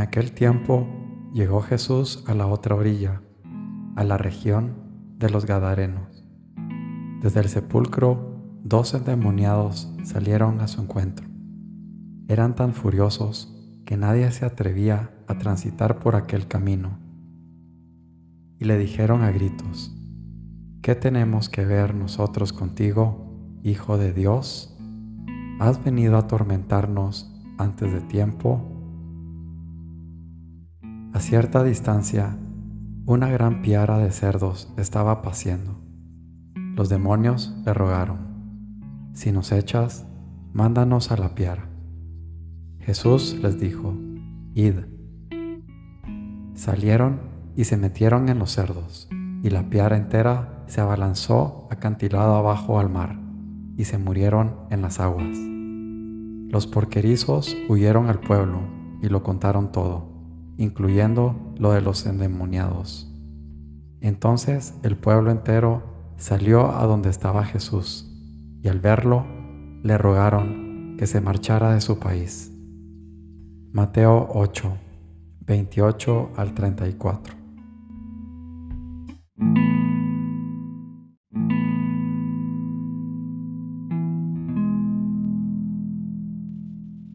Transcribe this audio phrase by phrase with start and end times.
[0.00, 0.86] aquel tiempo
[1.32, 3.22] llegó Jesús a la otra orilla,
[3.96, 4.74] a la región
[5.18, 6.24] de los Gadarenos.
[7.22, 11.26] Desde el sepulcro, dos endemoniados salieron a su encuentro.
[12.28, 16.98] Eran tan furiosos que nadie se atrevía a transitar por aquel camino.
[18.58, 19.94] Y le dijeron a gritos,
[20.82, 23.26] ¿qué tenemos que ver nosotros contigo,
[23.62, 24.74] Hijo de Dios?
[25.58, 28.79] ¿Has venido a atormentarnos antes de tiempo?
[31.12, 32.36] A cierta distancia,
[33.04, 35.80] una gran piara de cerdos estaba paciendo.
[36.76, 40.06] Los demonios le rogaron, si nos echas,
[40.52, 41.68] mándanos a la piara.
[42.78, 43.92] Jesús les dijo,
[44.54, 44.74] id.
[46.54, 47.22] Salieron
[47.56, 49.08] y se metieron en los cerdos,
[49.42, 53.18] y la piara entera se abalanzó acantilado abajo al mar,
[53.76, 55.36] y se murieron en las aguas.
[56.52, 58.60] Los porquerizos huyeron al pueblo
[59.02, 60.19] y lo contaron todo
[60.60, 63.10] incluyendo lo de los endemoniados.
[64.02, 65.82] Entonces el pueblo entero
[66.18, 68.06] salió a donde estaba Jesús
[68.62, 69.24] y al verlo
[69.82, 72.52] le rogaron que se marchara de su país.
[73.72, 74.76] Mateo 8,
[75.46, 77.34] 28 al 34.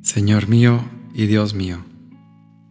[0.00, 0.80] Señor mío
[1.12, 1.78] y Dios mío,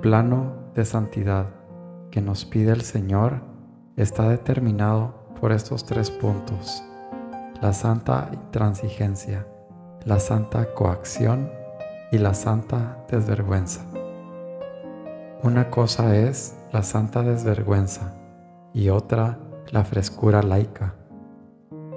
[0.00, 1.46] Plano de santidad
[2.10, 3.42] que nos pide el Señor
[3.96, 6.82] está determinado por estos tres puntos.
[7.60, 9.46] La santa intransigencia,
[10.04, 11.50] la santa coacción
[12.10, 13.84] y la santa desvergüenza.
[15.42, 18.14] Una cosa es la santa desvergüenza
[18.72, 19.38] y otra
[19.70, 20.94] la frescura laica.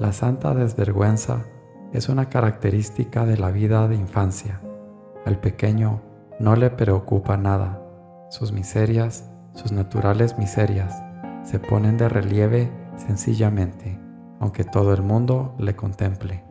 [0.00, 1.44] La santa desvergüenza
[1.92, 4.60] es una característica de la vida de infancia.
[5.24, 6.02] Al pequeño
[6.40, 7.83] no le preocupa nada.
[8.34, 11.00] Sus miserias, sus naturales miserias,
[11.44, 13.96] se ponen de relieve sencillamente,
[14.40, 16.42] aunque todo el mundo le contemple.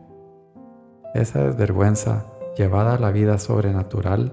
[1.13, 4.31] Esa desvergüenza llevada a la vida sobrenatural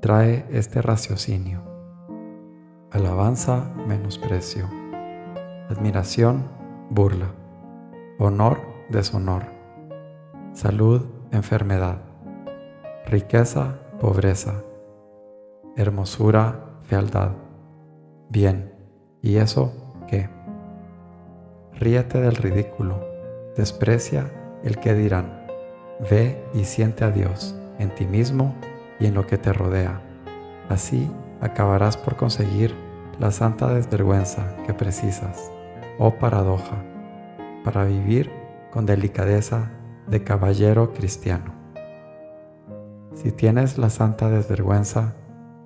[0.00, 1.60] trae este raciocinio.
[2.90, 4.66] Alabanza, menosprecio.
[5.68, 6.48] Admiración,
[6.88, 7.28] burla.
[8.18, 8.58] Honor,
[8.88, 9.42] deshonor.
[10.54, 11.98] Salud, enfermedad.
[13.04, 14.62] Riqueza, pobreza
[15.76, 17.32] hermosura, fealdad.
[18.30, 18.72] Bien,
[19.22, 19.72] ¿y eso
[20.08, 20.28] qué?
[21.74, 23.04] Ríete del ridículo,
[23.56, 24.30] desprecia
[24.64, 25.46] el que dirán.
[26.10, 28.54] Ve y siente a Dios en ti mismo
[28.98, 30.00] y en lo que te rodea.
[30.68, 31.10] Así
[31.40, 32.74] acabarás por conseguir
[33.18, 35.50] la santa desvergüenza que precisas,
[35.98, 36.82] oh paradoja,
[37.64, 38.30] para vivir
[38.70, 39.70] con delicadeza
[40.06, 41.54] de caballero cristiano.
[43.14, 45.14] Si tienes la santa desvergüenza,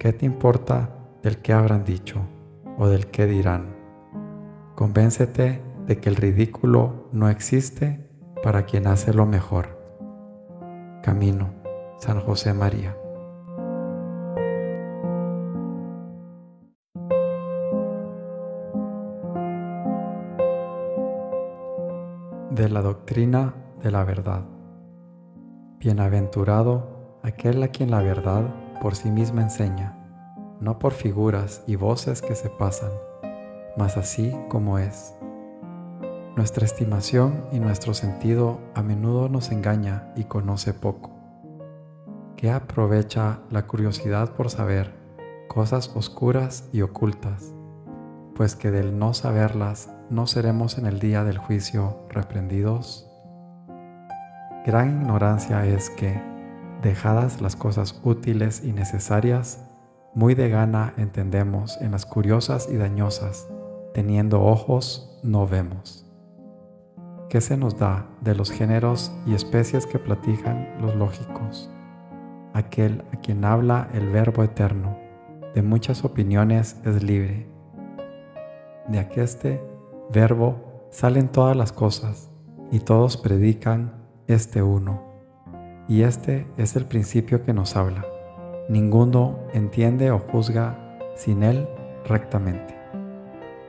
[0.00, 0.88] ¿Qué te importa
[1.22, 2.20] del que habrán dicho
[2.78, 3.76] o del que dirán?
[4.75, 8.08] Convéncete de que el ridículo no existe
[8.42, 9.78] para quien hace lo mejor.
[11.03, 11.50] Camino,
[11.98, 12.97] San José María.
[22.50, 24.45] De la doctrina de la verdad.
[25.78, 28.45] Bienaventurado aquel a quien la verdad
[28.80, 29.99] por sí misma enseña,
[30.60, 32.91] no por figuras y voces que se pasan,
[33.77, 35.15] mas así como es.
[36.36, 41.10] Nuestra estimación y nuestro sentido a menudo nos engaña y conoce poco.
[42.36, 44.95] ¿Qué aprovecha la curiosidad por saber
[45.48, 47.53] cosas oscuras y ocultas?
[48.34, 53.07] Pues que del no saberlas no seremos en el día del juicio reprendidos.
[54.65, 56.21] Gran ignorancia es que,
[56.83, 59.70] dejadas las cosas útiles y necesarias,
[60.15, 63.48] muy de gana entendemos en las curiosas y dañosas,
[63.95, 66.07] teniendo ojos no vemos.
[67.28, 71.71] ¿Qué se nos da de los géneros y especies que platican los lógicos?
[72.53, 74.98] aquel a quien habla el Verbo eterno,
[75.54, 77.48] de muchas opiniones es libre.
[78.89, 79.62] De aqueste
[80.12, 82.30] Verbo salen todas las cosas,
[82.72, 83.92] y todos predican
[84.28, 85.03] este uno.
[85.89, 88.04] Y este es el principio que nos habla.
[88.71, 90.78] Ninguno entiende o juzga
[91.17, 91.69] sin él
[92.07, 92.78] rectamente.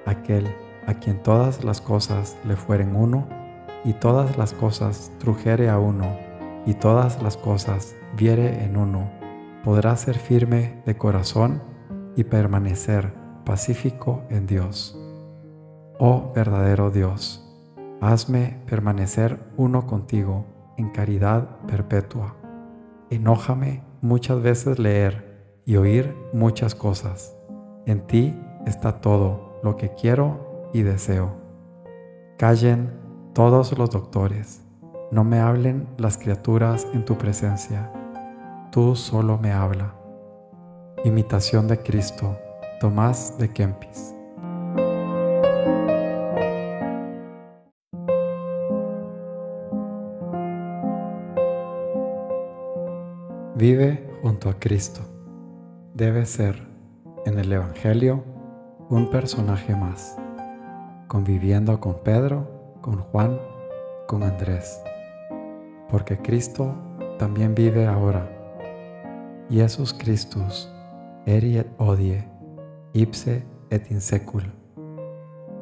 [0.06, 0.45] Aquel
[0.86, 3.27] a quien todas las cosas le fueren uno,
[3.83, 6.06] y todas las cosas trujere a uno,
[6.68, 9.09] y todas las cosas viere en uno,
[9.63, 11.63] podrá ser firme de corazón
[12.15, 13.12] y permanecer
[13.44, 14.95] pacífico en Dios.
[15.98, 17.44] Oh verdadero Dios,
[18.01, 20.45] hazme permanecer uno contigo
[20.77, 22.36] en caridad perpetua.
[23.09, 27.36] Enójame muchas veces leer y oír muchas cosas.
[27.86, 31.36] En ti está todo lo que quiero y deseo.
[32.38, 32.92] Callen
[33.33, 34.62] todos los doctores,
[35.12, 37.92] no me hablen las criaturas en tu presencia,
[38.71, 39.94] tú solo me habla.
[41.06, 42.38] Imitación de Cristo,
[42.80, 44.15] Tomás de Kempis.
[53.61, 55.01] Vive junto a Cristo.
[55.93, 56.67] Debe ser,
[57.27, 58.23] en el Evangelio,
[58.89, 60.17] un personaje más,
[61.07, 63.39] conviviendo con Pedro, con Juan,
[64.07, 64.81] con Andrés,
[65.89, 66.73] porque Cristo
[67.19, 68.27] también vive ahora.
[69.47, 70.67] Jesus Christus,
[71.27, 72.27] eri et odie,
[72.93, 74.41] ipse et in secul.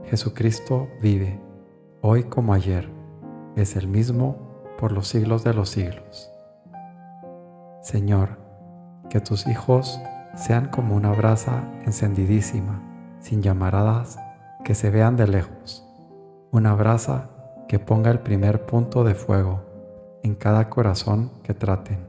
[0.06, 1.38] Jesucristo vive,
[2.00, 2.90] hoy como ayer,
[3.58, 4.38] es el mismo
[4.78, 6.32] por los siglos de los siglos.
[7.82, 8.38] Señor,
[9.10, 10.00] que tus hijos
[10.36, 12.82] sean como una brasa encendidísima
[13.20, 14.20] sin llamaradas
[14.64, 15.88] que se vean de lejos,
[16.52, 17.30] una brasa
[17.68, 19.62] que ponga el primer punto de fuego
[20.24, 22.06] en cada corazón que traten.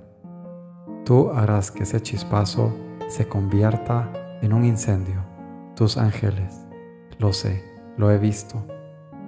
[1.05, 2.75] Tú harás que ese chispazo
[3.08, 4.11] se convierta
[4.43, 5.25] en un incendio.
[5.76, 6.67] Tus ángeles,
[7.19, 7.64] lo sé,
[7.96, 8.62] lo he visto,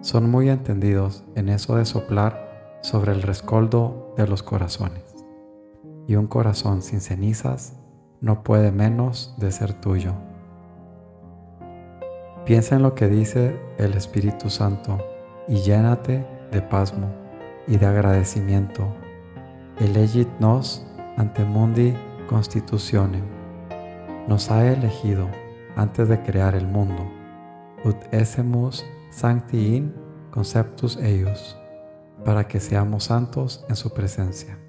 [0.00, 5.12] son muy entendidos en eso de soplar sobre el rescoldo de los corazones.
[6.12, 7.73] Y un corazón sin cenizas
[8.20, 10.12] no puede menos de ser tuyo.
[12.44, 14.99] Piensa en lo que dice el Espíritu Santo
[15.49, 17.09] y llénate de pasmo
[17.67, 18.94] y de agradecimiento.
[19.81, 20.87] Elegit nos
[21.17, 21.94] ante mundi
[22.29, 23.25] constitutionem.
[24.29, 25.31] Nos ha elegido
[25.76, 27.11] antes de crear el mundo.
[27.87, 29.94] Ut essemus sancti in
[30.31, 31.56] conceptus eius,
[32.23, 34.62] para que seamos santos en su presencia.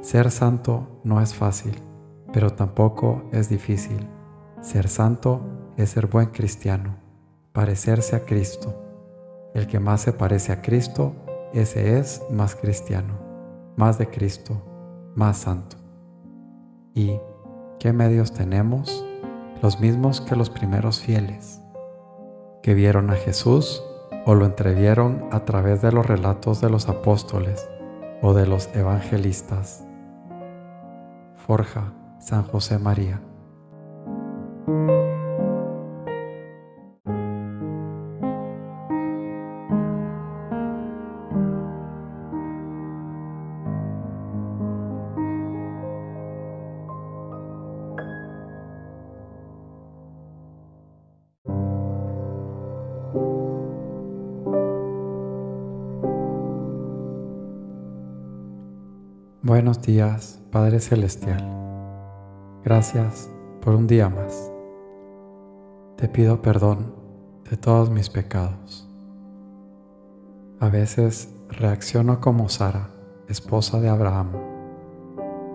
[0.00, 1.74] Ser santo no es fácil,
[2.32, 4.08] pero tampoco es difícil.
[4.60, 5.40] Ser santo
[5.76, 6.96] es ser buen cristiano,
[7.52, 8.80] parecerse a Cristo.
[9.54, 11.14] El que más se parece a Cristo,
[11.52, 13.18] ese es más cristiano,
[13.76, 14.62] más de Cristo,
[15.16, 15.76] más santo.
[16.94, 17.18] ¿Y
[17.80, 19.04] qué medios tenemos?
[19.62, 21.60] Los mismos que los primeros fieles,
[22.62, 23.82] que vieron a Jesús
[24.26, 27.68] o lo entrevieron a través de los relatos de los apóstoles
[28.22, 29.87] o de los evangelistas.
[31.48, 33.27] Forja San José María.
[59.48, 61.42] Buenos días, Padre Celestial.
[62.62, 63.30] Gracias
[63.62, 64.52] por un día más.
[65.96, 66.92] Te pido perdón
[67.50, 68.86] de todos mis pecados.
[70.60, 72.90] A veces reacciono como Sara,
[73.26, 74.32] esposa de Abraham,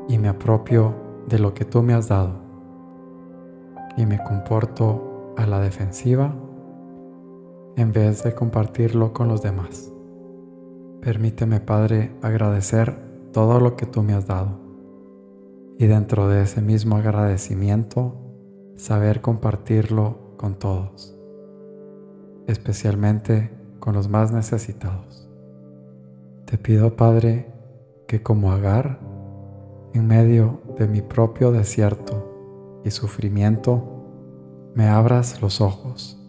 [0.10, 0.96] y me apropio
[1.28, 2.34] de lo que tú me has dado
[3.96, 6.34] y me comporto a la defensiva
[7.76, 9.92] en vez de compartirlo con los demás.
[11.00, 14.60] Permíteme, Padre, agradecer todo lo que tú me has dado.
[15.78, 18.16] Y dentro de ese mismo agradecimiento,
[18.78, 21.18] saber compartirlo con todos,
[22.48, 25.28] especialmente con los más necesitados.
[26.46, 27.52] Te pido, Padre,
[28.08, 29.00] que como Agar,
[29.94, 34.06] en medio de mi propio desierto y sufrimiento,
[34.76, 36.20] me abras los ojos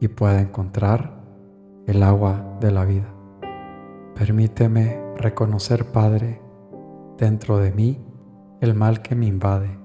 [0.00, 1.22] y pueda encontrar
[1.86, 3.12] el agua de la vida.
[4.14, 6.41] Permíteme reconocer, Padre,
[7.22, 8.00] dentro de mí
[8.60, 9.78] el mal que me invade,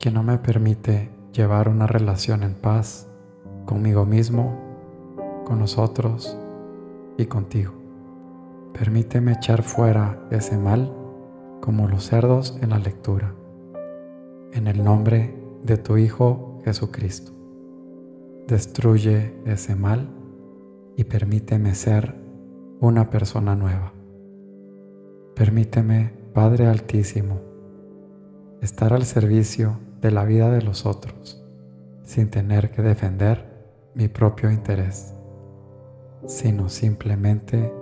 [0.00, 3.08] que no me permite llevar una relación en paz
[3.66, 4.58] conmigo mismo,
[5.44, 6.36] con nosotros
[7.16, 7.72] y contigo.
[8.72, 10.92] Permíteme echar fuera ese mal
[11.60, 13.32] como los cerdos en la lectura.
[14.52, 17.30] En el nombre de tu Hijo Jesucristo.
[18.48, 20.08] Destruye ese mal
[20.96, 22.16] y permíteme ser
[22.80, 23.92] una persona nueva.
[25.36, 27.40] Permíteme, Padre Altísimo,
[28.62, 31.42] estar al servicio de la vida de los otros
[32.04, 33.44] sin tener que defender
[33.94, 35.12] mi propio interés,
[36.26, 37.72] sino simplemente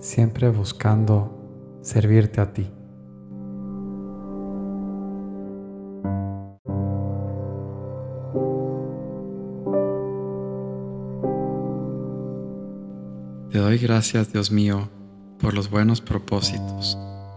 [0.00, 2.70] siempre buscando servirte a ti.
[13.50, 14.90] Te doy gracias, Dios mío,
[15.38, 16.98] por los buenos propósitos,